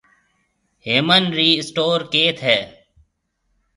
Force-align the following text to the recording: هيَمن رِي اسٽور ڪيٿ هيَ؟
هيَمن 0.85 1.23
رِي 1.39 1.47
اسٽور 1.63 1.99
ڪيٿ 2.15 2.37
هيَ؟ 2.47 2.59